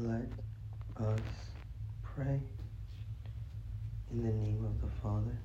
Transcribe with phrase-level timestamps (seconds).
[0.00, 0.28] Let
[1.06, 1.20] us
[2.02, 2.40] pray
[4.10, 5.38] in the name of the Father,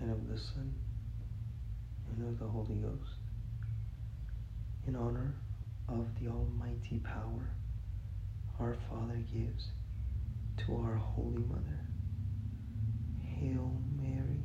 [0.00, 0.74] and of the Son,
[2.10, 3.14] and of the Holy Ghost,
[4.86, 5.34] in honor
[5.88, 7.48] of the almighty power
[8.60, 9.68] our Father gives
[10.58, 11.80] to our Holy Mother.
[13.22, 14.42] Hail Mary,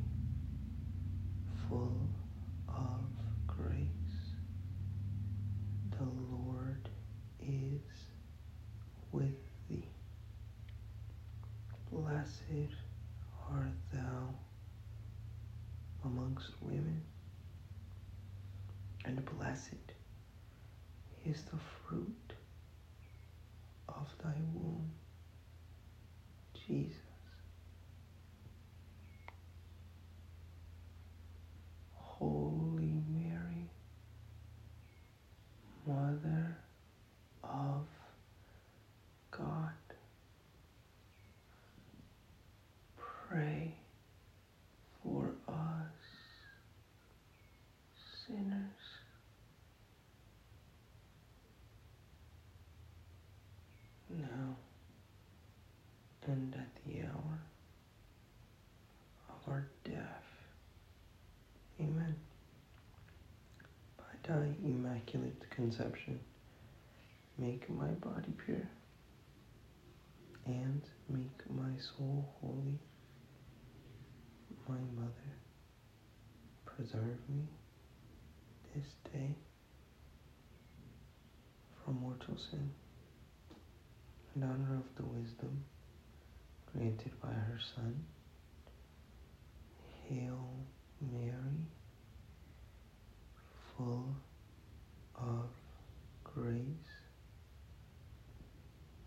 [1.68, 2.08] full
[2.68, 3.00] of
[3.46, 3.86] grace.
[5.98, 6.88] The Lord
[7.40, 7.80] is
[9.12, 9.36] with
[9.68, 9.88] thee.
[11.90, 12.72] Blessed
[13.50, 14.34] art thou
[16.04, 17.02] amongst women,
[19.04, 19.74] and blessed
[21.24, 22.32] is the fruit
[23.88, 24.90] of thy womb,
[26.66, 26.96] Jesus.
[31.94, 33.68] Holy Mary,
[35.86, 36.56] Mother
[37.42, 37.86] of
[39.30, 39.72] God,
[43.28, 43.74] pray
[45.02, 45.54] for us
[48.26, 49.00] sinners.
[54.10, 54.56] Now
[56.32, 57.38] and at the hour
[59.28, 60.24] of our death.
[61.78, 62.16] Amen.
[63.98, 66.18] By thy immaculate conception,
[67.36, 68.66] make my body pure
[70.46, 70.80] and
[71.10, 72.78] make my soul holy.
[74.66, 75.32] My mother,
[76.64, 77.44] preserve me
[78.74, 79.34] this day
[81.84, 82.70] from mortal sin
[84.34, 85.62] in honor of the wisdom
[86.76, 88.04] granted by her Son.
[90.08, 90.48] Hail
[91.00, 91.66] Mary,
[93.76, 94.14] full
[95.16, 95.48] of
[96.24, 96.64] grace,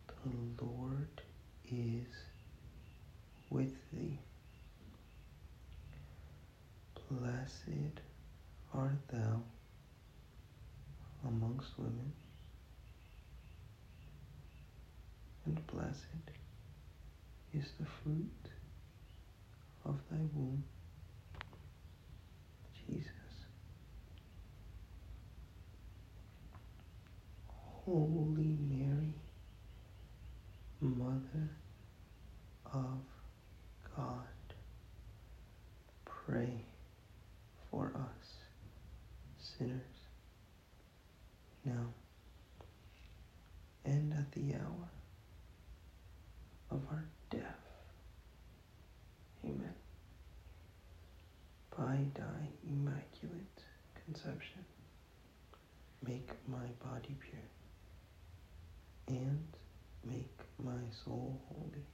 [0.08, 1.22] the Lord
[1.72, 2.08] is
[3.50, 4.18] with thee.
[7.10, 8.00] Blessed
[8.74, 9.42] art thou
[11.28, 12.12] amongst women,
[15.46, 16.06] and blessed
[17.58, 18.50] is the fruit
[19.86, 20.64] of thy womb,
[22.88, 23.12] Jesus.
[27.48, 29.14] Holy Mary,
[30.82, 31.50] Mother
[32.74, 33.00] of
[33.96, 34.26] God,
[36.06, 36.66] pray
[37.70, 38.34] for us
[39.58, 39.80] sinners
[41.64, 41.88] now
[43.86, 44.90] and at the hour
[46.72, 47.42] of our death.
[49.44, 49.74] Amen.
[52.06, 53.62] By thy immaculate
[54.06, 54.64] conception,
[56.06, 57.42] make my body pure
[59.08, 59.44] and
[60.04, 61.86] make my soul holy.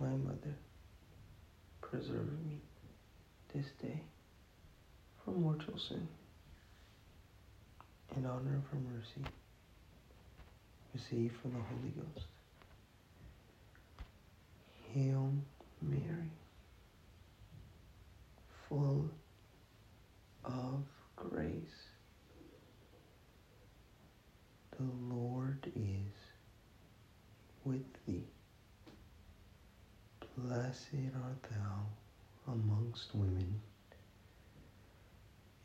[0.00, 0.56] My mother,
[1.80, 2.60] preserve me
[3.54, 4.00] this day
[5.24, 6.08] from mortal sin.
[8.16, 9.30] In honor of her mercy,
[10.94, 12.26] receive from the Holy Ghost.
[14.92, 15.32] Hail
[15.80, 16.30] Mary,
[18.68, 19.08] full
[20.44, 20.82] of
[21.16, 21.52] grace.
[24.78, 26.12] The Lord is
[27.64, 28.24] with thee.
[30.36, 31.86] Blessed art thou
[32.52, 33.60] amongst women,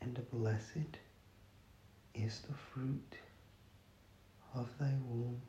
[0.00, 0.98] and blessed
[2.14, 3.14] is the fruit
[4.54, 5.40] of thy womb,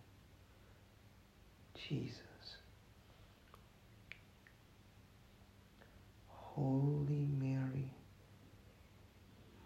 [1.75, 2.17] Jesus.
[6.27, 7.91] Holy Mary,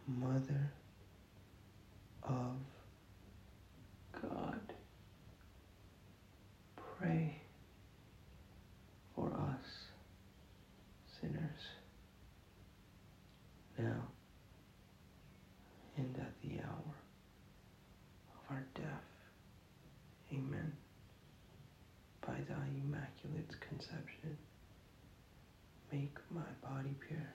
[0.07, 0.71] Mother
[2.23, 2.55] of
[4.21, 4.73] God,
[6.75, 7.41] pray
[9.15, 9.87] for us
[11.19, 11.67] sinners
[13.77, 14.03] now
[15.97, 16.93] and at the hour
[18.33, 19.03] of our death.
[20.33, 20.73] Amen.
[22.25, 24.37] By thy immaculate conception,
[25.91, 27.33] make my body pure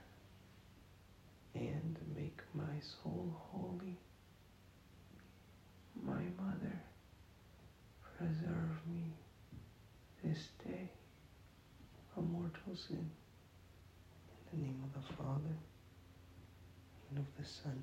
[1.55, 3.99] and make my soul holy.
[6.02, 6.81] My mother,
[8.17, 9.12] preserve me
[10.23, 10.90] this day
[12.14, 13.11] from mortal sin.
[14.52, 15.56] In the name of the Father,
[17.11, 17.82] and of the Son,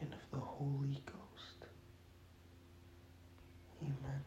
[0.00, 1.70] and of the Holy Ghost.
[3.82, 4.22] Amen.